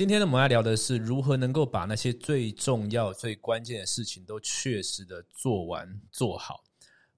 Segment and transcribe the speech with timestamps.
[0.00, 6.64] 今天呢，我们要聊的是如何能够把那些最重要、最关键的事情都确实的做完、做好。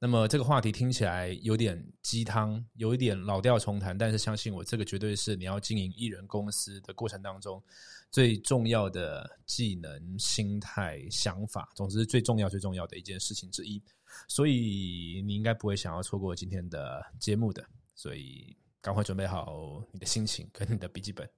[0.00, 7.62] 那么这个话题听起来有点鸡汤，有一点老调重弹，但是相信我，这个绝对是你要经营艺人公司的过程当中
[8.10, 13.80] 最重要的技能、心态、想法，总之最重要、最重要的一件事情之一。
[14.26, 17.64] 所以你应该不会想要错过今天的节目的，
[17.94, 21.30] 所以赶快准备好你的心情跟你的笔记本。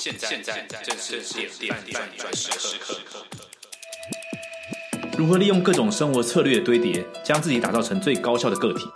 [0.00, 2.50] 现在现在正是点点点转时
[2.80, 2.96] 刻。
[5.18, 8.88] 如何利用各种生活策略的堆叠，将自己打造成最高效的个体？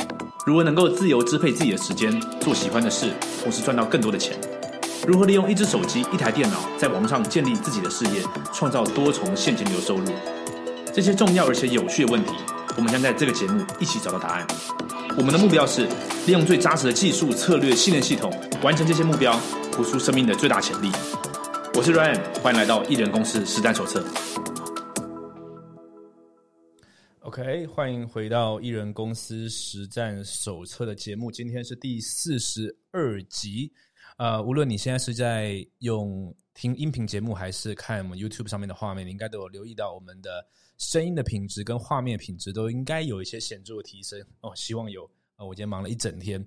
[0.46, 3.10] 如何能够自由支配自己的时间，做喜欢的事，
[3.42, 4.34] 同时赚到更多的钱？
[5.06, 8.22] 如何利用一只手机、一台电脑，在网上建立自己的事业，
[8.54, 10.10] 创造多重现金流收入？
[10.90, 12.32] 这些重要而且有趣的问题，
[12.78, 14.46] 我们将在这个节目一起找到答案。
[15.16, 15.86] 我们的目标是
[16.26, 18.32] 利用最扎实的技术、策略、信念系统，
[18.64, 19.38] 完成这些目标，
[19.72, 20.90] 活出生命的最大潜力。
[21.74, 24.04] 我是 Ryan，欢迎来到艺人公司实战手册。
[27.20, 31.30] OK，欢迎回到艺人公司实战手册的节目。
[31.30, 33.72] 今天是第四十二集。
[34.16, 40.44] 呃，无论你现在是在用听音频节目，还是看 YouTube 上面的画面，你应该都有留意到我们的
[40.78, 44.52] 声音的品质跟画面品质都应该有一些显著的提升哦。
[44.54, 45.10] 希望有。
[45.36, 46.46] 呃，我今天忙了一整天，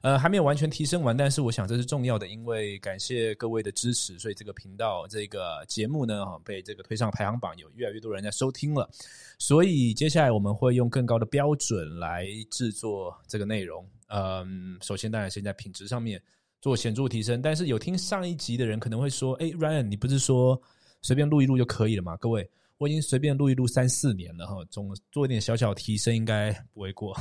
[0.00, 8.88] 呃，还没有完全提升完，但是我想这是重要的，因为感谢各位的支持，所以这个频道这个节目呢，被这个推上排行榜，有越来越多人在收听了。
[9.40, 13.84] 所以接下来我们会用更高的标准来制作这个内容。
[14.06, 16.22] 嗯，首先当然先在品质上面
[16.60, 20.62] 做显著提升，但是有听上一集的人可能会说：“哎，Ryan，你不是说
[21.02, 22.48] 随便录一录就可以了吗？”各位。
[22.78, 27.12] 我已经随便录一录三四年了哈，总做一点小小提升应该不为过。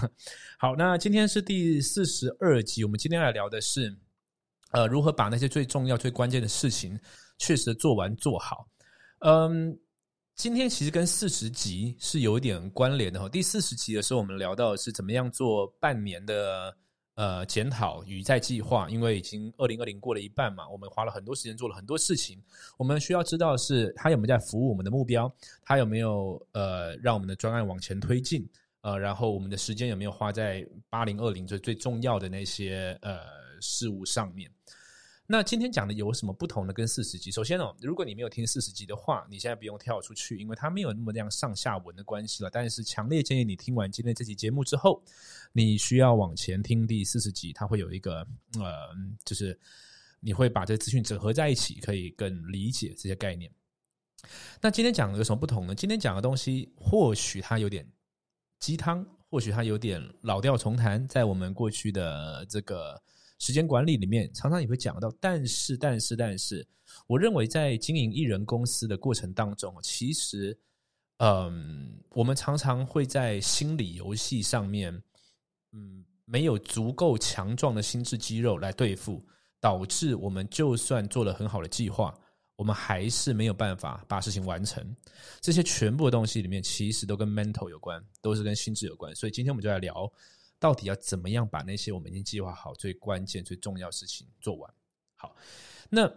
[0.58, 3.94] 好，那今天是第四十二集，我们今天来聊的是，
[4.72, 6.97] 呃，如何把那些最重要、最关键的事情
[7.39, 8.67] 确实做完做好。
[9.19, 9.77] 嗯，
[10.36, 13.27] 今天其实跟四十集是有一点关联的哈。
[13.27, 16.77] 第四十集的时候，我们聊到是怎么样做半年的。
[17.17, 22.39] 呃，检讨与在计划，因为已经二零二零过了一半嘛，我们花了很多时间做了很多事情。
[22.78, 25.32] 我们需要知道是他有没有在服务我们的目标，
[25.64, 28.48] 他有没有呃让我们的专案往前推进，
[28.82, 33.17] 呃，然后我们的时间有没有花在八零二零这最重要的那些呃
[33.60, 34.48] 事物上面。
[35.30, 37.30] 那今天讲的有什么不同的跟四十集？
[37.30, 42.49] 首先哦，如果你没有听四十集的话，你现在不用跳出去，因为它没有那么那样上下文的关系了。
[42.49, 45.04] 但是强烈建议你听完今天这期节目之后，
[45.52, 48.26] 你需要往前听第四十集，它会有一个
[48.58, 48.95] 呃，
[49.26, 49.60] 就是
[50.21, 53.52] 你会把这资讯整合在一起，可以更理解这些概念。
[54.61, 55.76] 那今天讲的有什么不同呢？
[55.76, 57.86] 今天讲的东西或许它有点
[58.61, 63.04] 鸡汤，或许它有点老调重弹，在我们过去的这个。
[63.39, 66.65] 时间管理里面常常也会讲到，但是但是但是，
[67.05, 70.58] 我认为在经营艺人公司的过程当中，其实，
[71.17, 74.92] 嗯，我们常常会在心理游戏上面，
[75.71, 79.23] 嗯，没有足够强壮的心智肌肉来对付，
[79.59, 82.14] 导致我们就算做了很好的计划，
[82.55, 84.83] 我们还是没有办法把事情完成。
[85.42, 89.14] 这些全部的东西里面，其实都跟 mental 有关，都是跟心智有关。
[89.15, 90.11] 所以今天我们就来聊。
[90.59, 94.73] 到底要怎么样把那些我们已经计划好、最关键、最重要事情做完？
[95.15, 95.35] 好，
[95.89, 96.11] 那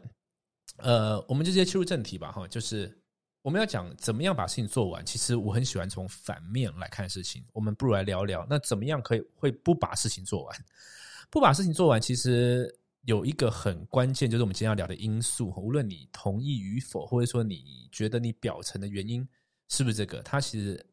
[0.76, 2.32] 呃，我们就直接切入正题吧。
[2.32, 2.98] 哈，就是
[3.42, 5.04] 我们要讲怎么样把事情做完。
[5.04, 7.44] 其实我很喜欢从反面来看事情。
[7.52, 10.64] 我们不如来聊聊，那怎么样可以会不把事情做完？
[11.28, 15.52] 不把事情做完，其实有一个很关键，就是我们今天要聊的因素。
[15.56, 19.28] 无论你同意与否，或者说你觉得你表层的原因
[19.68, 20.86] 是不是这个，它其实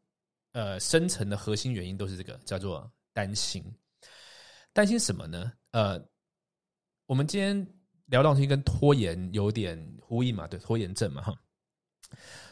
[0.52, 2.90] 呃深层的核心原因都是这个，叫做。
[3.18, 3.64] 担心，
[4.72, 5.50] 担心什么呢？
[5.72, 6.00] 呃，
[7.06, 7.66] 我们今天
[8.06, 11.34] 聊东西跟拖延有点呼应嘛，对，拖延症嘛，哈。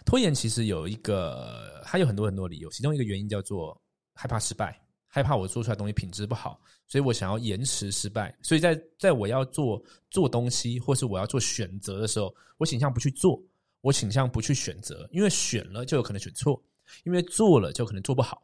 [0.05, 3.81] 拖延其实有一个，它有很多很多理由，其中一个原因叫做
[4.12, 4.76] 害怕失败，
[5.06, 8.37] 害怕我做出来东西品质不好，所以我想要延迟失败。
[8.43, 13.40] 所以在在我要做做东西，或是我要做选择的时候，我倾向不去做，
[13.82, 16.61] 我倾向不去选择，因为选了就有可能选错，
[17.05, 18.43] 因为做了就可能做不好。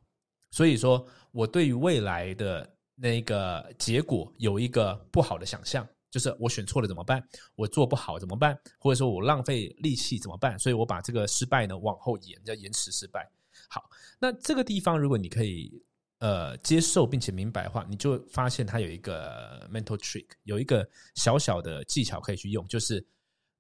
[0.53, 7.27] 所以说，我对于未来的那个结果有一个不好的想象，就是我选错了怎么办？
[7.57, 8.57] 我做不好怎么办？
[8.79, 10.59] 或者说我浪费力气怎么办？
[10.59, 13.27] 所以我把这个失败呢往后延，叫延迟失败。
[13.69, 13.89] 好，
[14.21, 15.83] 那这个地方如果你可以
[16.19, 23.03] 呃接受并且明白的话，你就发现它有一个 mental trick，有一个小小的技巧可以去用，就是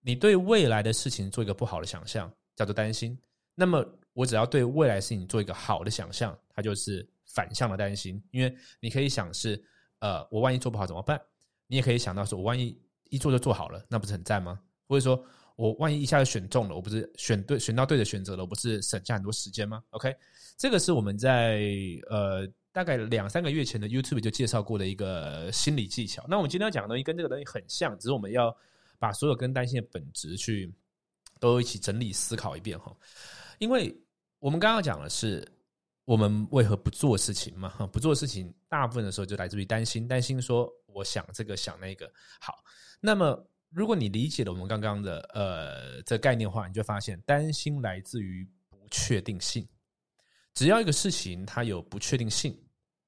[0.02, 3.18] 你对未来的事情做一个不好的想象，叫做担心。
[3.54, 8.22] 那么我只要对未来事情做一个好的想象，它就是反向的担心。
[8.30, 9.62] 因为你可以想是，
[10.00, 11.20] 呃，我万一做不好怎么办？
[11.66, 12.78] 你也可以想到说，我万一
[13.08, 14.60] 一做就做好了，那不是很赞吗？
[14.86, 15.24] 或者说
[15.56, 20.14] 我万一一下就选中了，我不是选对选到对的选择了，我不是省下很多时间吗？OK，
[20.56, 21.62] 这个是我们在
[22.10, 26.24] 呃大概两三个月前的 YouTube 就介绍过的一个心理技巧。
[26.28, 28.54] 那我们今天要讲的东西跟这个东西很像，只是我们要
[28.98, 30.72] 把所有跟担心的本质去
[31.38, 32.94] 都一起整理思考一遍哈。
[33.58, 33.94] 因为
[34.42, 35.46] 我们刚刚讲的是
[36.04, 37.68] 我们为何不做事情嘛？
[37.92, 42.12] 不做事情大部分的时候就来自于担心，担心说我想这个想那个。
[42.40, 42.56] 好，
[43.00, 43.40] 那么
[43.70, 49.64] 如果你理解了我们刚刚的呃这概念的话，你就发现担心来自于不确定性。
[50.54, 52.60] 只要一个事情它有不确定性，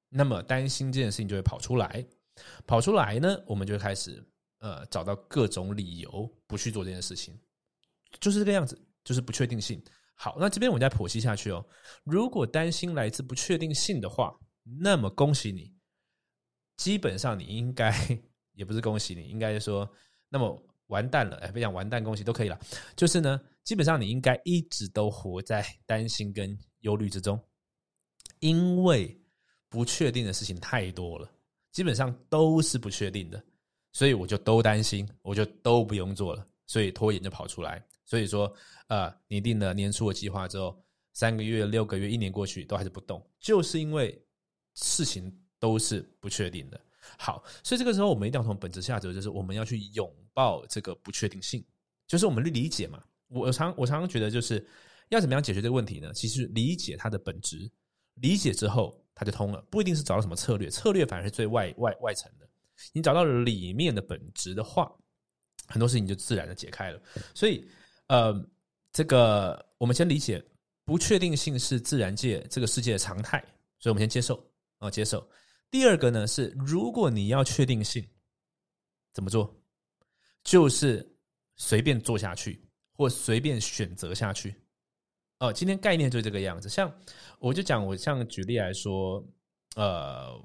[0.07, 2.07] 那么担心这件事情就会跑出来。
[2.65, 4.25] 跑出来呢，我们就开始
[4.59, 7.37] 呃找到各种理由不去做这件事情，
[8.21, 9.83] 就是这个样子，就是不确定性。
[10.15, 11.63] 好，那这边我们再剖析下去哦。
[12.03, 14.33] 如果担心来自不确定性的话，
[14.63, 15.73] 那么恭喜你，
[16.77, 17.93] 基本上你应该
[18.53, 19.87] 也不是恭喜你，应该说，
[20.29, 22.59] 那么完蛋了，哎，不讲完蛋，恭喜都可以了。
[22.95, 27.39] 就是呢，基本上你应该一直都活在担心跟忧虑之中，
[28.39, 29.21] 因为
[29.67, 31.29] 不确定的事情太多了，
[31.71, 33.43] 基本上都是不确定的，
[33.91, 37.83] 所以我就都担心，我就都不用做了，所以拖延就跑出来。
[38.05, 38.53] 所以说，
[38.87, 40.79] 呃，拟定了年初的计划之后，
[41.13, 44.23] 三个月、六个月、一年过去都还是不动，就是因为
[44.75, 46.79] 事情都是不确定的。
[47.17, 51.65] 好，所以这个时候我们一定要从本质下走，就是我们要去拥抱这个不确定性，
[52.07, 53.03] 就是我们去理解嘛。
[53.27, 54.65] 我常我常常觉得，就是
[55.09, 56.13] 要怎么样解决这个问题呢？
[56.13, 57.71] 其实理解它的本质，
[58.15, 62.47] 理解之后它就通了，不一定是找到什么策略，策略反而是最外外外层的。
[62.91, 64.91] 你找到里面的本质的话，
[65.67, 67.01] 很多事情就自然的解开了。
[67.33, 67.67] 所以。
[68.07, 68.39] 呃，
[68.91, 70.39] 这个我们先理解，
[70.83, 73.43] 不确定性是自然界这个世界的常态，
[73.79, 74.47] 所以我们先接受
[74.77, 75.27] 啊，接受。
[75.71, 78.07] 第二个呢是，如果你要确定性，
[79.11, 79.51] 怎么做？
[80.43, 81.03] 就是
[81.55, 82.63] 随便做下去，
[82.93, 84.53] 或随便选择下去。
[85.39, 86.69] 哦，今天概念就这个样子。
[86.69, 86.95] 像
[87.39, 89.27] 我就讲，我像举例来说，
[89.75, 90.39] 呃，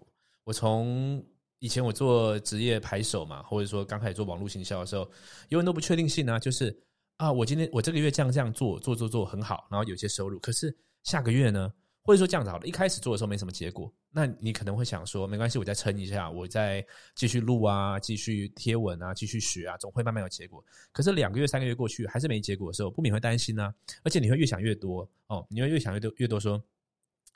[0.44, 1.22] 我从
[1.60, 5.08] 以前我做职业牌手嘛，或者说刚开始做网络行销的时候，
[5.48, 6.76] 有很多不确定性啊，就是。
[7.20, 10.38] 啊，我今天我这个月这样这样做做做做很好，然后有些收入。
[10.38, 11.70] 可是下个月呢，
[12.02, 16.82] 或者说这样子好了，一开始做的时候没什么结果，那你可能会想说，没关系，我再撑一下，我再
[17.14, 20.64] 继续录啊，继续贴文啊，继续学啊，总会慢慢有结果。
[20.92, 23.70] 可是两个月、三个月过去还是没结果的时候，不免会担心呢。
[24.02, 26.64] 而且你会越想越多哦，你会越想越多越多说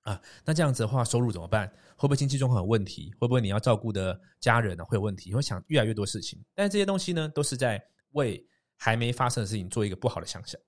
[0.05, 1.69] 啊，那这样子的话，收入怎么办？
[1.97, 3.13] 会不会经济状况有问题？
[3.19, 5.31] 会不会你要照顾的家人呢会有问题？
[5.31, 6.43] 你会想越来越多事情。
[6.55, 8.43] 但是这些东西呢，都是在为。
[8.77, 10.61] 还没发生的事情，做一个不好的想象，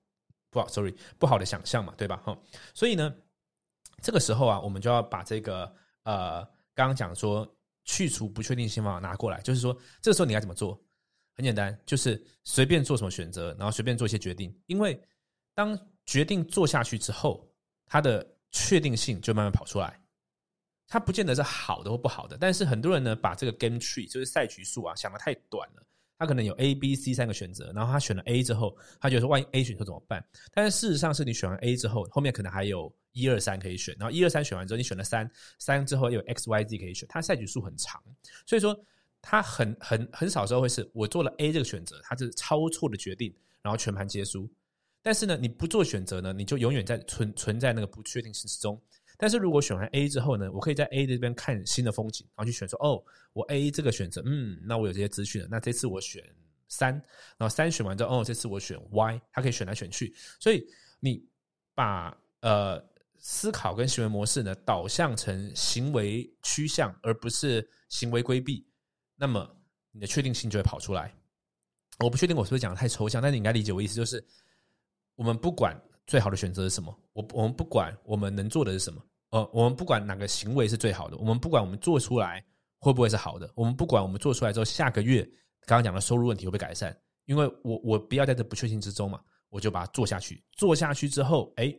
[0.49, 2.15] 不好，sorry，不好的想象嘛，对吧？
[2.25, 2.35] 哈，
[2.73, 3.13] 所以呢，
[4.01, 5.71] 这个时候啊，我们就要把这个
[6.03, 6.41] 呃，
[6.73, 7.45] 刚刚讲说
[7.83, 10.81] 去除不确定性方法拿过来，就是说，这个时候你该怎么做？
[11.35, 14.99] 很简单，就是随便做什么选择，然后随便做一些决定，因为
[15.53, 17.45] 当决定做下去之后，
[17.85, 19.99] 它的确定性就慢慢跑出来。
[20.87, 25.83] 它不见得是好的或不好的，但是很多人呢，把这个 game tree 就是赛局数啊，想的太短了。
[26.19, 30.25] 他可能有 A、B、C 三个选择，然后他选了 A 之后，他觉得说万一 A 选错怎么办？
[30.51, 35.29] 但是事实上是你选完 A 之后，后面可能还有一二三可以选，然后一二三选完之后，你选了三，
[35.59, 38.01] 三之后又有 X、Y、Z 可以选，它赛局数很长，
[38.47, 38.75] 所以说
[39.21, 43.31] 他很很很少时候会是我做了 A 这个选择，它是超错的决定，
[43.61, 44.49] 然后全盘皆输。
[45.07, 48.77] 但是呢，你不做选择呢，你就永远在存存在那个不确定性之中。
[49.17, 56.21] 但是如果选完 A 之后呢，我可以在 A 这边看新的风景，然后去选说，哦，我 A 这个选择，嗯，那我有这些资讯了，那这次我选
[56.67, 56.91] 三，
[57.37, 60.61] 然后三选完之后，哦，这次我选 Y，它可以选来选去，所以
[60.99, 61.25] 你
[61.73, 62.85] 把呃
[63.17, 68.67] 思考跟行为模式呢导向成行为趋向，而不是行为规避，
[69.15, 69.49] 那么
[69.93, 71.15] 你的确定性就会跑出来。
[71.99, 74.21] 我不确定我是不是讲的太抽象，但你应该理解我意思，就是
[75.17, 75.77] 我们不管。
[76.09, 76.97] 最好的选择是什么？
[77.11, 82.41] 我我们不管我们能做的是什么，呃，我们不管哪个行为是最好的，我们不管我们做出来
[82.79, 85.21] 会不会是好的，我们不管我们做出来之后下个月
[85.65, 89.19] 刚刚讲的收入问题会不会改善，因为我我不要在这不确定之中嘛，
[89.49, 91.75] 我就把它做下去，做下去之后，哎，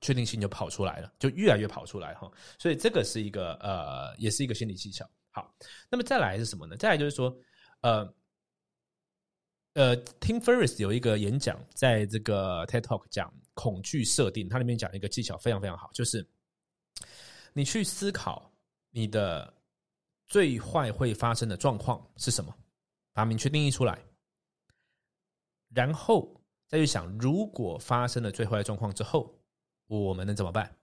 [0.00, 2.30] 确定性就跑出来了，就越来越跑出来哈，
[2.60, 5.04] 所以这个是一个呃，也是一个心理技巧。
[5.32, 5.52] 好，
[5.90, 6.76] 那么再来是什么呢？
[6.76, 7.36] 再来就是说，
[7.80, 8.14] 呃。
[9.76, 16.26] 呃，Tim Ferris 有一个演讲，在这个 TED Talk 讲恐惧设定，它里面讲一个技巧非常非常好，就是
[17.52, 18.50] 你去思考
[18.90, 19.52] 你的
[20.26, 22.50] 最坏会发生的状况是什么，
[23.12, 24.02] 把它明确定义出来，
[25.74, 26.34] 然后
[26.68, 29.38] 再去想，如果发生了最坏的状况之后，
[29.88, 30.74] 我们能怎么办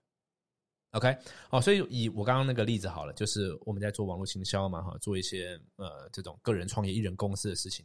[0.92, 1.18] ？OK，
[1.50, 7.84] 哦，所以以我刚刚那个例子好了，就是我们在做网络行销嘛，哈，做一些呃这种个人创业、艺人公司的事情。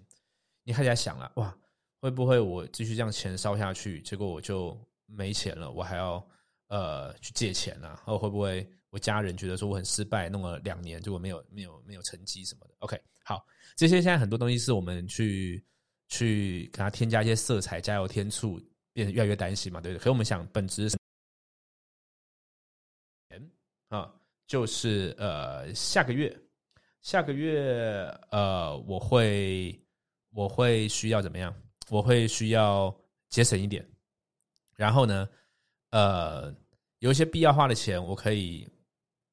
[0.69, 1.59] 你开始在想了，哇，
[1.99, 6.23] 会不会我继续这样钱烧下去，结果我就没钱了，我还要
[6.67, 7.99] 呃去借钱啊？
[8.05, 13.47] 或会不会我家人觉得说我很失败，弄了两年结果没有没有没有成绩什么的？OK，好，
[13.77, 15.65] 这些现在很多东西是我们去
[16.09, 18.61] 去给它添加一些色彩，加油添醋，
[18.93, 20.05] 变得越来越担心嘛，对不对？
[20.05, 20.87] 可我们想本质
[23.89, 24.15] 啊，
[24.47, 26.39] 就是呃下个月。
[27.01, 29.81] 下个月，呃，我会
[30.31, 31.55] 我会需要怎么样？
[31.91, 32.95] 我会需要
[33.29, 33.87] 节省一点，
[34.77, 35.29] 然后呢，
[35.91, 36.55] 呃，
[36.99, 38.69] 有一些必要花的钱，我可以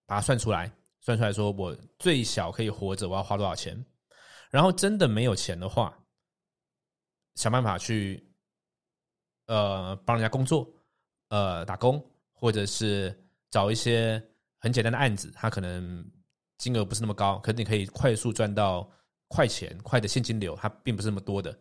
[0.06, 0.72] 把它算出来，
[1.02, 3.86] 算出来说我最小可以活着，我要花多少钱？
[4.50, 5.98] 然后真的没有钱的话，
[7.36, 8.26] 想办法去
[9.48, 10.72] 呃帮人家工作，
[11.30, 13.16] 呃打工，或者是
[13.50, 14.24] 找一些
[14.60, 16.10] 很简单的案子，他可能。
[16.58, 18.90] 金额不是那么高，可是你可以快速赚到
[19.28, 21.58] 快钱、快的现金流，它并不是那么多的。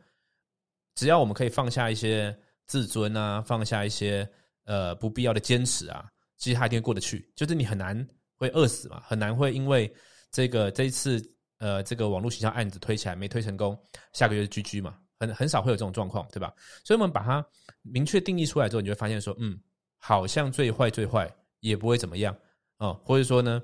[0.94, 4.28] 只要我们可以放下一些自尊啊，放下一些
[4.64, 7.30] 呃不必要的坚持啊，其实它一定过得去。
[7.34, 8.06] 就是你很难
[8.36, 9.92] 会饿死嘛，很难会因为
[10.30, 11.20] 这个这一次
[11.58, 13.76] 呃这个网络形象案子推起来没推成功，
[14.12, 16.52] 下个月就 GG 嘛，很很少会有这种状况，对吧？
[16.84, 17.44] 所以我们把它
[17.82, 19.58] 明确定义出来之后，你就会发现说，嗯，
[19.98, 21.28] 好像最坏最坏
[21.60, 22.36] 也不会怎么样
[22.78, 23.62] 哦，或者说呢？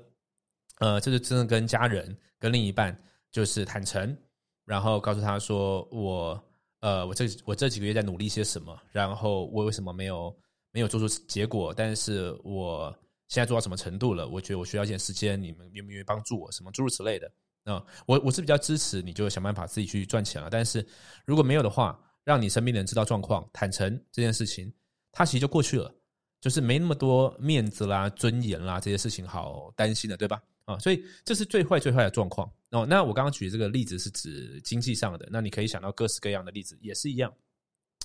[0.79, 2.97] 呃，这是真的跟家人、跟另一半
[3.31, 4.17] 就是坦诚，
[4.65, 6.43] 然后告诉他说：“我
[6.81, 10.35] 呃，我这我这几个月在努力些什么，然后我为什么没有
[10.71, 11.73] 没有做出结果？
[11.73, 12.93] 但是我
[13.27, 14.27] 现在做到什么程度了？
[14.27, 16.51] 我觉得我需要一点时间，你们愿不愿意帮助我？
[16.51, 17.31] 什么诸如此类的
[17.65, 17.81] 啊？
[18.05, 20.49] 我我是比较支持，你就想办法自己去赚钱了。
[20.49, 20.85] 但是
[21.25, 24.73] 如果没有的话，让你身边的人知道状况，坦诚这件事情，
[25.11, 25.93] 它其实就过去了，
[26.41, 32.85] 就是没那么多面子啦、尊严啦这些事情好担心的，对吧？”啊，所以这是最坏最坏的状况哦。
[32.85, 37.33] 那我刚刚举这个例子是指经济上的，那你可以想到各式各样的例子，也是一样，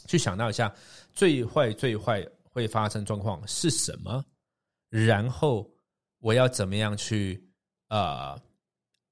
[0.07, 0.75] 去想到一下
[1.13, 4.25] 最坏最坏会发生状况是什么，
[4.89, 5.71] 然后
[6.21, 7.47] 我要怎么样去
[7.89, 8.41] 呃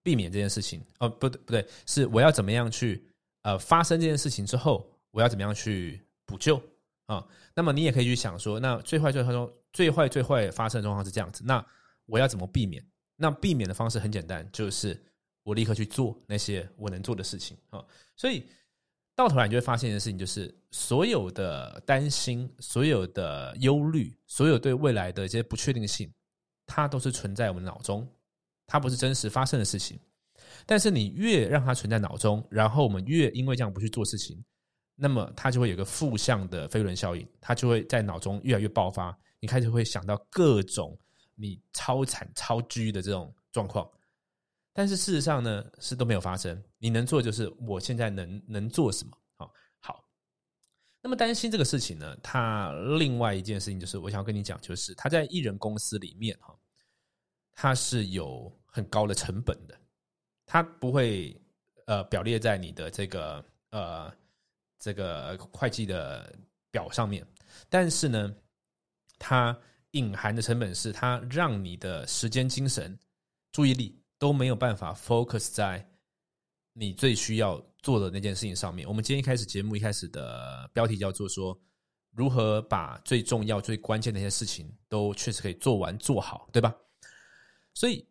[0.03, 0.83] 避免这件事情？
[0.99, 3.07] 哦，不对不对，是我要怎么样去
[3.43, 6.61] 呃发生这件事情之后，我要怎么样去补救
[7.07, 7.25] 啊？
[7.55, 9.33] 那么你也可以去想说，那最坏最坏
[9.73, 11.65] 最坏最坏发生的状况是这样子，那
[12.07, 12.85] 我要怎么避免？
[13.17, 15.01] 那避免的方式很简单，就是
[15.45, 17.85] 我立刻去做那些我能做的事情啊。
[18.17, 18.45] 所以
[19.15, 26.13] 到头来你就会发现一件事情，就是所有的担心、所有的忧虑、所有对未来的一些不确定性，
[26.67, 28.05] 它都是存在我们脑中，
[28.67, 29.99] 它不是真实发生的事情。
[30.67, 34.45] 但是你越让它存在脑中，然后我们越因为这样不去做事情，
[34.97, 39.17] 那么它就会有个负向的飞轮效应，它就会在脑中越来越爆发。
[39.39, 40.99] 你开始会想到各种。
[41.37, 43.91] 你超惨超居的这种状况，
[44.73, 46.63] 但是事实上呢，是都没有发生。
[46.79, 49.19] 你能做就是我现在能能做什么？
[49.37, 50.05] 好，好。
[51.01, 56.57] 那么担心这个事情呢，他另外一件事情就是，我想要跟你讲，就是他在艺人公司里面哈，
[57.53, 59.77] 他是有很高的成本的，
[60.47, 61.37] 他不会
[61.87, 64.13] 呃表列在你的这个呃
[64.79, 66.33] 这个会计的
[66.71, 67.27] 表上面，
[67.69, 68.35] 但是呢，
[69.19, 69.59] 他。
[69.95, 72.97] 隐含的成本是，它让你的时间、精神、
[73.53, 75.85] 注意力都没有办法 focus 在
[76.73, 78.87] 你最需要做的那件事情上面。
[78.89, 81.57] 我们今天一开始节目一开始的标题叫做说，
[82.11, 86.75] 如何把最重要、最关键的一些事情都确实可以做完、做好，对吧？
[87.73, 88.05] 所以，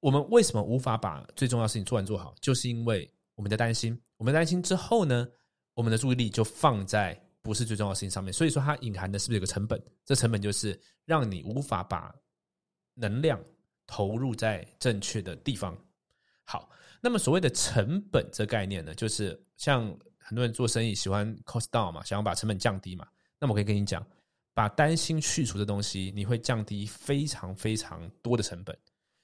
[0.00, 3.96] 我们为什么无法把最重要的事情做完、做好，就是因为我们的担心。
[4.16, 5.28] 我们担心之后呢，
[5.74, 7.25] 我们的注意力就放在。
[7.46, 9.80] 不是最重要的事情上面，所以说它隐含的是不是有个成本？
[10.04, 12.14] 这成本就是让你无法把
[12.94, 13.40] 能量
[13.86, 15.76] 投入在正确的地方。
[16.44, 16.68] 好，
[17.00, 19.86] 那么所谓的成本这概念呢，就是像
[20.18, 23.06] 很多人做生意喜欢 cost down 嘛，想要把成本降低嘛。
[23.38, 24.06] 那么我可以跟你讲，
[24.52, 28.76] 把担心去除的东西，你会降低非常非常多的成本，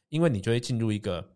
[0.08, 1.28] 因为你就会进入一个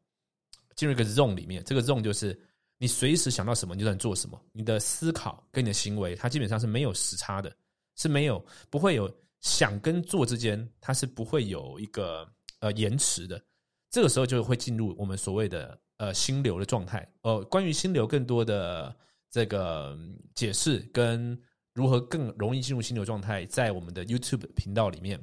[0.75, 2.40] 进入一个 zone 里面，这个 zone 就是。
[2.78, 4.38] 你随时想到什么，你就能做什么。
[4.52, 7.50] 你的思考跟你的行为，它基本上是没有时差的，
[7.97, 12.30] 是没有不会有想跟做之间，它是不会有一个
[12.61, 13.42] 呃延迟的。
[13.90, 17.11] 这个时候就会进入我们所谓的呃心流的状态。
[17.23, 18.95] 呃，关于心流更多的
[19.30, 19.99] 这个
[20.35, 21.40] 解释跟
[21.73, 25.18] 如何更容易进入心流状态，在我们的 YouTube 频道里面，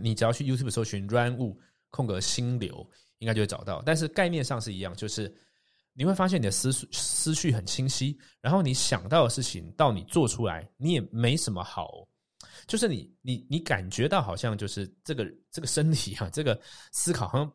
[0.00, 1.58] 你只要去 YouTube 搜寻 “run 物
[1.90, 3.82] 空格心流”，应该就会找到。
[3.84, 5.34] 但是概念上是一样，就是。
[5.98, 12.06] 你会发现你的思绪思绪很清晰，然后你想到的事情到你做出来，你也没什么好，
[12.68, 16.56] 就是你你你感觉到好像就是这个这个身体啊，这个
[16.92, 17.52] 思考好像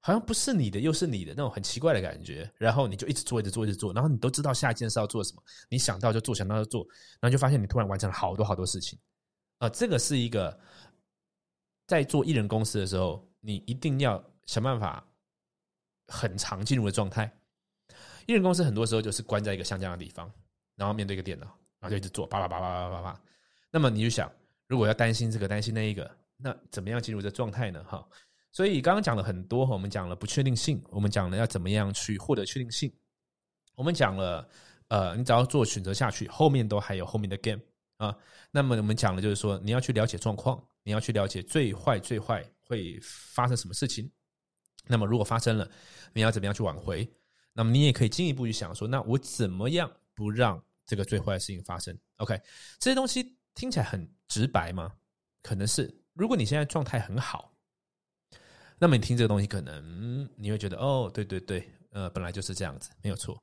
[0.00, 6.86] 好像不是你的又是你的那种很奇怪的感觉，然后你就一直做一直做一直做，然后你都知道下一件事要做什么，你想到就做，想到就做，
[7.18, 8.98] 然后就发现你突然完成了好多好多事情，
[9.56, 10.60] 啊、这个是一个
[11.86, 15.02] 在做艺人公司的时候，你一定要想办法
[16.08, 17.34] 很常进入的状态。
[18.26, 20.30] 艺人公司很多时候就是关在一个像这样的地方，
[20.76, 21.46] 然后面对一个电脑，
[21.78, 23.20] 然后就一直做，叭叭叭叭叭叭叭。
[23.70, 24.30] 那么你就想，
[24.66, 27.84] 如果要担心这个担心那一个，那怎么样进入这状态呢？
[27.84, 28.06] 哈，
[28.52, 32.92] 所以刚刚讲了很多，我们讲了不确定性，我们讲了要怎么样去获得确定性，
[33.74, 34.48] 我们讲了，
[34.88, 37.60] 呃，你只要做选择下去，后面都还有后面的 game
[37.98, 38.16] 啊。
[38.50, 44.10] 那么我们讲的就是说，你要去了解状况，你要去了解最坏最坏会发生什么事情。
[44.86, 45.70] 那么如果发生了，
[46.12, 47.08] 你要怎么样去挽回？
[47.60, 52.40] 那么你也可以进一步去想说，那我怎么样不让这个最坏的事情发生？OK，
[52.78, 54.94] 这些东西听起来很直白吗？
[55.42, 55.94] 可能是。
[56.14, 57.52] 如果你现在状态很好，
[58.78, 63.38] 那么你听这个东西，可能你会觉得哦，对对对，呃，本来就是这样子，没有错。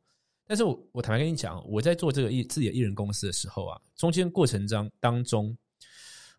[0.47, 5.55] 但是我我坦白跟你讲，我在做这个艺自己的艺人公司的时候啊，中间过程中当中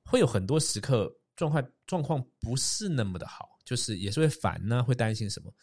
[0.05, 5.55] 会有很多时刻状况状况不是那么的好，就是也是会烦呢、会担心什么。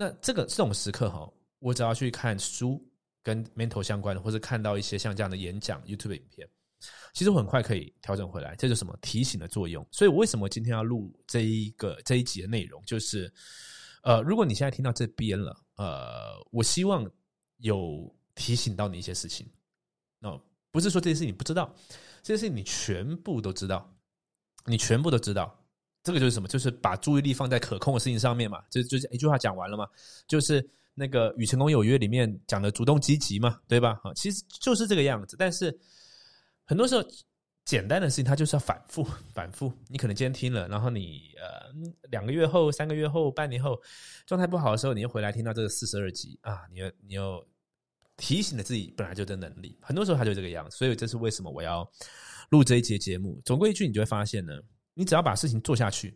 [0.00, 2.82] 那这个这种时刻哈，我只要去看书
[3.22, 6.48] 跟 mental 相关的，或者看到一些像这样的演讲、YouTube 影片。
[7.12, 9.84] 其实我很快可以调整回来，这就是什么提醒的作用。
[9.90, 13.32] 所以我为什么今天要录这一个这一集的内容，就是
[14.04, 17.04] 呃，如果你现在听到这边了，呃，我希望
[17.56, 19.50] 有提醒到你一些事情。
[20.20, 21.74] 哦，不是说这些事情你不知道，
[22.22, 23.92] 这些事情你全部都知道，
[24.64, 25.52] 你全部都知道。
[26.04, 26.46] 这个就是什么？
[26.46, 28.62] 就是把注意力放在可控的事情上面嘛。
[28.70, 29.88] 就就是一句话讲完了嘛，
[30.28, 30.64] 就是
[30.98, 34.00] 那个《与成功有约》里面讲的主动积极嘛，对吧？
[34.02, 35.78] 啊，其实就是这个样子，但是。
[36.70, 37.02] 很多时候，
[37.64, 39.02] 简单的事情它就是要反复、
[39.32, 39.72] 反复。
[39.86, 41.72] 你可能今天听了，然后你呃
[42.10, 43.80] 两个月后、三个月后、半年后
[44.26, 47.42] 状态不好的时候，你又回来听到这个四十二集啊，你又你又
[48.18, 49.78] 提醒了自己本来就的能力。
[49.80, 51.90] 很多时候它就这个样子，所以这是为什么我要
[52.50, 53.40] 录这一节节目。
[53.46, 54.52] 总归一句，你就会发现呢，
[54.92, 56.14] 你只要把事情做下去，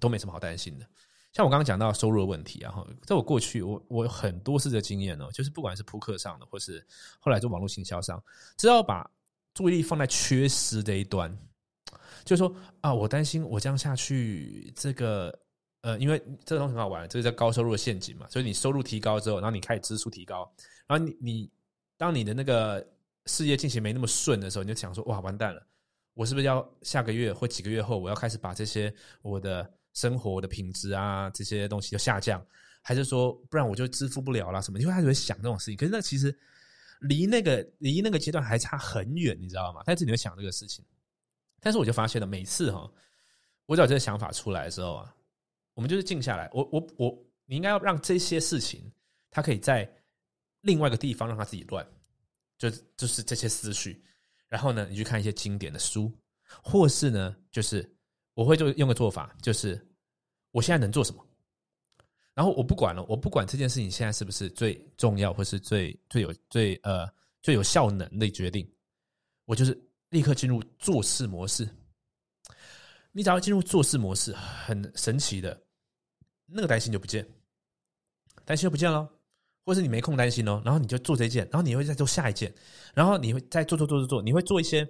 [0.00, 0.84] 都没什么好担心的。
[1.36, 6.82] 像我刚刚讲到收入的问题，然后在我过去，我我有很多次的经验哦，就是不管是扑克上的，或是
[7.20, 8.24] 后来做网络行销上，
[8.56, 9.06] 只要把
[9.52, 11.30] 注意力放在缺失这一端，
[12.24, 15.38] 就是说啊，我担心我这样下去，这个
[15.82, 18.26] 呃，因为这个东西很好玩，这个叫高收入的陷阱嘛。
[18.30, 20.50] 所以你收入提高之后，然后你开始支出提高，
[20.86, 21.50] 然后你你
[21.98, 22.82] 当你的那个
[23.26, 25.62] 事业进行没那么顺的时候，你就想说哇，完蛋了，
[26.14, 32.40] 我是不是要下个月或几个月后，我要开始把这些我的生活的品质啊这些东西就下降，
[32.80, 34.78] 还是说不然我就支付不了啦什么？
[34.78, 35.76] 你会开始会想这种事情。
[35.76, 36.32] 可是那其实。
[37.00, 39.82] 离那个离那个阶段还差很远，你知道吗？
[39.84, 40.82] 但是你会想这个事情，
[41.60, 42.90] 但是我就发现了，每次哈，
[43.66, 45.14] 我只要这个想法出来的时候啊，
[45.74, 48.90] 我们就是静下来，我我我，你应该要让这些事情，
[49.30, 49.86] 它可以在
[50.62, 51.86] 另外一个地方让它自己乱，
[52.56, 54.02] 就就是这些思绪，
[54.48, 56.10] 然后呢，你去看一些经典的书，
[56.62, 57.86] 或是呢，就是
[58.32, 59.85] 我会就用个做法，就是
[60.56, 61.22] 我现在能做什么。
[62.32, 67.06] 然后我不管了，我不管这件事情现在是不是最重要，或是最最有最呃
[67.42, 68.66] 最有效能的决定，
[69.44, 71.68] 我就是立刻进入做事模式。
[73.12, 75.62] 你只要进入做事模式，很神奇的，
[76.46, 77.26] 那个担心就不见，
[78.46, 79.06] 担心就不见了，
[79.66, 82.54] 或是你没空担心哦，然后你就做这件，然后你会再做下一件，
[82.94, 84.88] 然后你会再做做做做做，你会做一些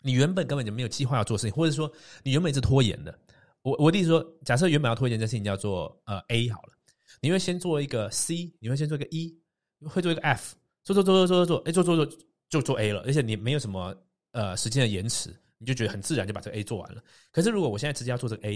[0.00, 1.92] 你原本根本就没有计划要做事情，或者说
[2.24, 3.16] 你原本是拖延的。
[3.62, 6.72] 我我的意思说，假设原本要拖延这件事情叫做呃 A 好了，
[7.20, 9.38] 你会先做一个 C，你会先做一个 E，
[9.86, 12.18] 会做一个 F，做做做做做做做，哎做做做
[12.48, 13.94] 就做 A 了，而且你没有什么
[14.32, 17.02] 呃时间的延迟，你就觉得很自然就把这个 A 做完了。
[17.30, 18.54] 可是如果我现在直接要做这个 A，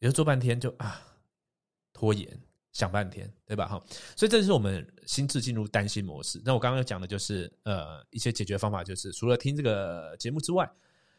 [0.00, 1.00] 也就做半天就啊
[1.94, 2.28] 拖延
[2.72, 3.66] 想半天，对吧？
[3.66, 3.82] 哈，
[4.14, 6.38] 所以这是我们心智进入担心模式。
[6.44, 10.70] 那我刚刚讲的就是呃一些解决方法，就是除了听这个节目之外。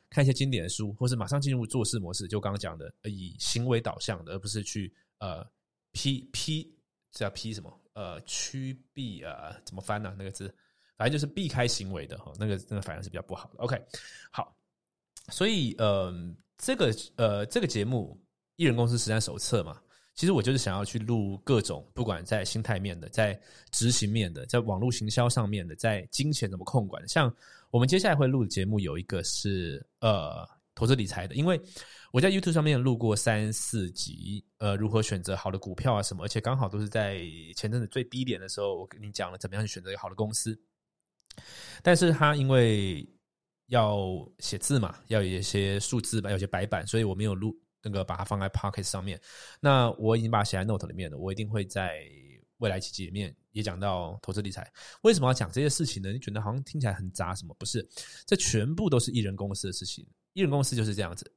[0.09, 5.45] 看一些经典的书，或是马上进入做事模式，就刚刚讲的，以行为导向的，而不是去呃
[5.91, 6.75] 批批
[7.11, 10.15] 叫批什么呃驱避啊怎么翻呢？
[10.17, 10.51] 那个字，
[10.97, 13.59] 反正就是避开行为的哈，那个那个反而是比较不好的。
[13.59, 13.79] OK，
[14.31, 14.57] 好，
[15.29, 16.11] 所以呃
[16.57, 18.19] 这个呃这个节目
[18.55, 19.79] 艺人公司实战手册嘛，
[20.15, 27.31] 其实我就是想要去录各种不管在心态面的，在执行面的，在网络行销上面的，在金钱怎么控管，像。
[27.71, 31.59] 我们接下来会录的节目有一个是呃投资理财的，因为
[32.11, 37.21] 我在 YouTube 上面录过三四集，呃如何选择好的股票啊什么，而且刚好都是在
[37.55, 40.59] 前阵子最低点的时候，我跟你讲了怎么样去选择一个好的公司。
[41.83, 43.07] 但是他因为
[43.67, 43.97] 要
[44.39, 49.21] 写字嘛，要有一些数字吧，有些白板，所以我没有录那个把它放在 Pocket 上面。
[49.61, 52.01] 那我已经把它写在 Note 里面了，我一定会在
[52.57, 54.71] 未来几集里面也讲到投资理财。
[55.01, 56.11] 为什么要讲这些事情呢？
[56.11, 57.55] 你觉得好像听起来很杂，什么？
[57.59, 57.87] 不是，
[58.25, 60.05] 这全部都是艺人公司的事情。
[60.33, 61.29] 艺人公司就是这样子，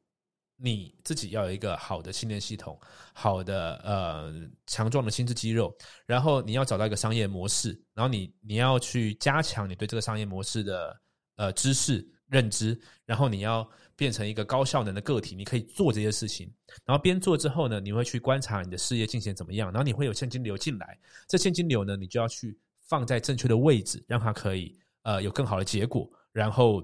[0.56, 2.78] 你自己要有一个好的训练系统，
[3.12, 4.32] 好的呃
[4.66, 5.74] 强壮的心智肌肉，
[6.06, 11.00] 然后你要找到一个商业模式，然后你你要去加强你对这个商业模式的
[11.36, 16.52] 呃知识认知，然后你要变成一个高效能的个体，你可以做这些事情，
[16.84, 26.82] 然后边做之后呢，你会去观察你的事业进行怎么样，然后你会有现金流进来，这现金流呢，你就要去放在正确的位置，让它可以呃有更好的结果，然后。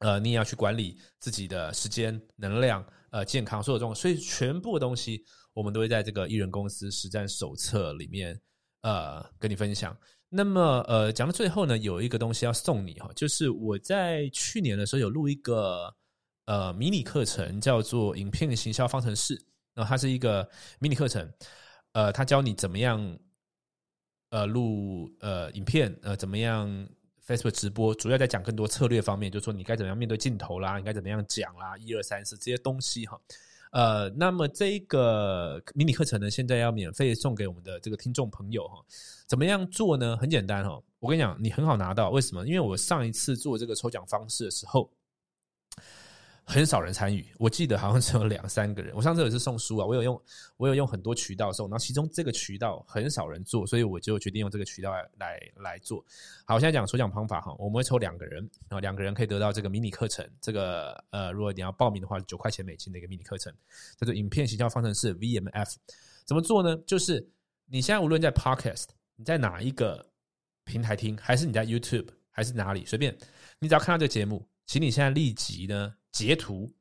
[0.00, 8.38] 呃，你也要去管理自己的时间、能量、呃健康所有这种，所以全部的东西我们都会在这个艺人公司实战手册里面
[8.82, 9.96] 呃跟你分享。
[10.34, 15.94] 那么呃讲到最后呢，有一个东西要送你哈，就是我在去年的时候有录一个
[16.46, 19.40] 呃迷你课程，叫做影片行销方程式。
[19.74, 20.48] 那它是一个
[20.80, 21.32] 迷你课程，
[21.92, 23.18] 呃，它教你怎么样
[24.30, 26.88] 呃录呃影片，呃怎么样。
[27.26, 33.18] Facebook 直播主要在讲更多策略方面，就是说你该怎么样面对镜头啦，你该怎么样讲啦，一二三四这些东西哈。
[33.74, 38.80] 呃，那么这个迷你课程呢，现在要免费送给我们的这个听众朋友哈。
[39.26, 40.16] 怎么样做呢？
[40.16, 42.10] 很简单哈，我跟你讲，你很好拿到。
[42.10, 42.46] 为什么？
[42.46, 44.88] 因为我上一次做这个抽奖方式的时候。
[46.46, 48.94] 很少人参与，我记得好像只有两三个人。
[48.94, 50.22] 我上次也是送书啊，我有用，
[50.58, 56.04] 我有用很多渠道送，然后其中这个渠道很少人做，所以我就决定用这个渠道来来做。
[56.44, 60.28] 好，我现在讲抽奖方法哈，我们会抽两个人，然后两个人可以得到这个迷你课程。
[60.40, 63.50] 这个呃，如果你要报名的话，九块钱美金的一个迷你课程，
[63.98, 65.74] 叫做影片形象方程式 VMF。
[66.26, 66.76] 怎么做呢？
[66.86, 67.26] 就是
[67.66, 70.06] 你现在无论在 Podcast，你在哪一个
[70.64, 73.16] 平台听，还是你在 YouTube，还是哪里，随便，
[73.58, 75.94] 你只要看到这个节目，请你现在立即呢。
[76.14, 76.72] 截图，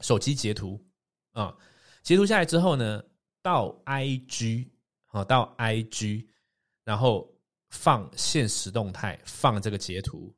[0.00, 0.84] 手机截图
[1.30, 1.56] 啊，
[2.02, 3.00] 截图下来之后呢，
[3.40, 4.68] 到 IG
[5.06, 6.26] 啊，到 IG，
[6.82, 7.32] 然后
[7.68, 10.34] 放现实动态，放这个截图，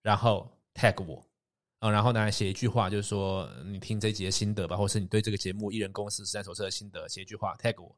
[0.00, 1.22] 然后 tag 我
[1.80, 7.94] 啊，然后呢写一句话，就是说你听这集的心得吧，或是你对这个节目《艺人公司实战手册》的心得，写一句话 tag 我，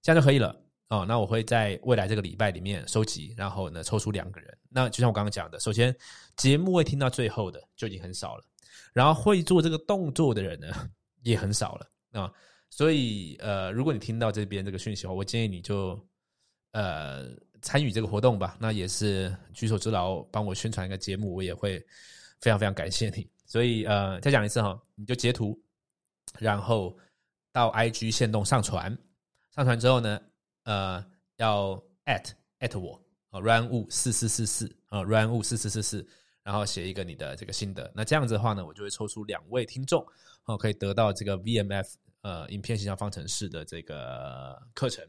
[0.00, 0.56] 这样就可以了
[0.90, 1.04] 哦。
[1.04, 4.56] 那我会在未来这个礼拜里面收集，然后呢抽出两个人。
[4.68, 5.92] 那就像我刚刚讲的，首先
[6.36, 8.44] 节目会听到最后的就已经很少了。
[8.92, 10.68] 然后会做这个动作的人呢，
[11.22, 12.32] 也很少了啊。
[12.68, 15.98] 所以呃，如果你听到这边这个讯息的话，我建议你就
[16.72, 17.28] 呃
[17.62, 18.56] 参与这个活动吧。
[18.60, 21.78] 那也是举手之劳，帮我宣传一个节目，我也会
[22.40, 23.26] 非常非常感谢你。
[23.46, 25.58] 所以呃，再讲一次哈，你就截图，
[26.38, 26.98] 然后
[27.52, 28.96] 到 IG 线动上传，
[29.54, 30.20] 上传之后呢，
[30.64, 31.04] 呃，
[31.36, 36.06] 要 at at 我啊，run 五四四四四啊，run 五四四四四。
[36.46, 40.06] 然后写一个你的这个心得，那这样子的话呢，我就会抽出两位听众，
[40.44, 45.04] 哦，可以得到这个 VMF 呃影片形象方程式的这个课程。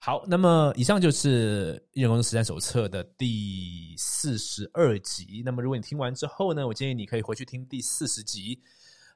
[0.00, 5.40] 好，那么以上就是艺人公司实战手册的第四十二集。
[5.44, 8.60] 那么如果你听完之后呢，我建议你可以回去听第四十集，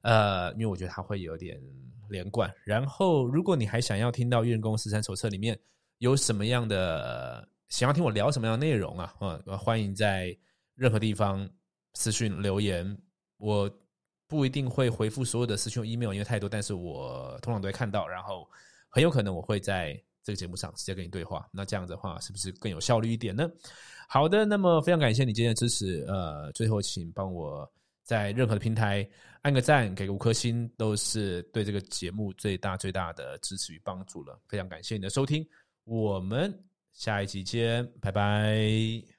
[0.02, 1.61] 呃，因为我觉得它会有点
[2.09, 2.48] 连贯。
[2.64, 5.59] 然后，如果你还想要听到艺人公司实战手册里面
[5.98, 10.38] 有什么样的想要听我聊什么样的内容啊，啊，欢迎在
[10.76, 11.50] 任何地方。
[11.96, 12.96] 私讯留言，
[13.38, 13.70] 我
[14.28, 18.46] 不一定会回复所有的私讯 email，因为太多，但是我通常都会看到，然后
[18.90, 21.48] 很有可能我会在这个节目上直接跟你对话。
[21.50, 23.48] 那这样的话，是不是更有效率一点呢？
[24.09, 26.04] 好的，那么非常感谢你今天的支持。
[26.06, 27.66] 呃，最后请帮我
[28.02, 29.09] 在任何的平台
[29.40, 34.38] 按个赞，给个五颗星，都是对这个节目最大最大的支持与帮助了。
[34.48, 35.48] 非常感谢你的收听，
[35.85, 36.52] 我们
[36.92, 39.15] 下一集见，拜拜。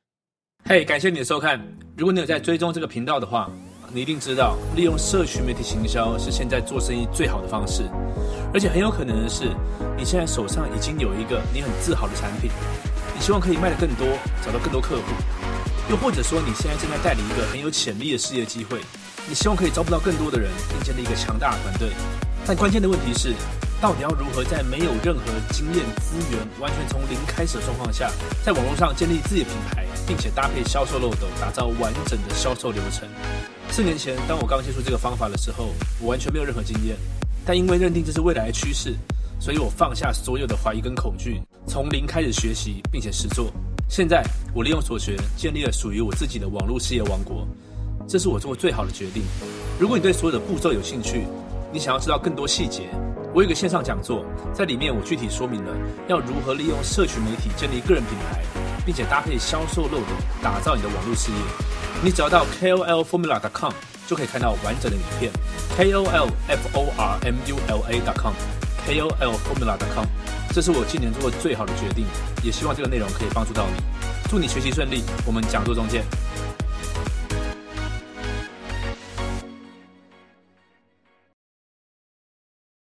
[0.69, 1.65] 嘿，感谢你的收看。
[1.95, 3.49] 如果你有在追踪这个频道的话，
[3.93, 7.83] 你一定知道，利用社群媒体行销是现在做生意最好的方式。
[8.53, 9.45] 而且很有可能的是，
[9.97, 12.51] 你现在手上已经有一个你很自豪的产品，
[13.15, 14.05] 你希望可以卖得更多，
[14.45, 15.03] 找到更多客户。
[15.89, 18.81] 又或者说，你现在正在带领一个很有潜力的事业机会，
[19.25, 21.91] 你希望可以招不到更多的人，并建立一个强大的团队。
[22.45, 23.33] 但关键的问题是。
[23.79, 28.11] 到底要如何在没有任何经验资源、完全从零开始的状况下，
[28.43, 33.07] 在网络上建立自己的品牌，并且搭配销售漏斗，打造完整的销售流程？
[33.69, 35.69] 四年前，当我刚接触这个方法的时候，
[36.01, 36.97] 我完全没有任何经验。
[37.45, 38.95] 但因为认定这是未来的趋势，
[39.39, 43.53] 所以我放下所有的怀疑跟恐惧，从零开始学习，并且实做。
[43.87, 44.23] 现在，
[44.55, 47.47] 我利用所学，建立了属于我自己的网络事业王国。
[48.07, 49.21] 这是我做过最好的决定。
[49.79, 51.27] 如果你对所有的步骤有兴趣，
[51.71, 52.89] 你想要知道更多细节。
[53.33, 55.71] 我有个线上讲座，在里面我具体说明了
[56.07, 58.41] 要如何利用社群媒体建立个人品牌，
[58.85, 60.07] 并且搭配销售漏斗
[60.41, 61.37] 打造你的网络事业。
[62.03, 63.73] 你只要到 KOLFormula.com
[64.07, 65.31] 就可以看到完整的影片。
[65.77, 68.33] KOLFormula.com
[68.87, 70.05] KOLFormula.com，
[70.53, 72.07] 这是我今年做过最好的决定，
[72.43, 73.73] 也希望这个内容可以帮助到你。
[74.29, 76.03] 祝你学习顺利，我们讲座中见。